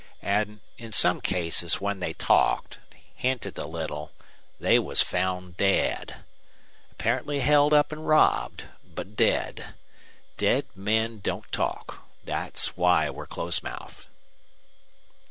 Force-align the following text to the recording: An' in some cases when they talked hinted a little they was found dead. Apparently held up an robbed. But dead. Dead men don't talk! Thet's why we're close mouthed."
An' 0.23 0.61
in 0.79 0.91
some 0.91 1.21
cases 1.21 1.79
when 1.79 1.99
they 1.99 2.13
talked 2.13 2.79
hinted 3.13 3.55
a 3.59 3.67
little 3.67 4.11
they 4.59 4.79
was 4.79 5.03
found 5.03 5.57
dead. 5.57 6.25
Apparently 6.91 7.39
held 7.41 7.71
up 7.71 7.91
an 7.91 7.99
robbed. 8.01 8.63
But 8.83 9.15
dead. 9.15 9.75
Dead 10.37 10.65
men 10.73 11.19
don't 11.19 11.51
talk! 11.51 11.99
Thet's 12.25 12.75
why 12.75 13.11
we're 13.11 13.27
close 13.27 13.61
mouthed." 13.61 14.07